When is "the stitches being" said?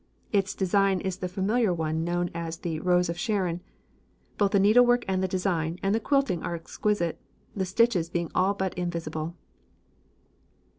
7.55-8.31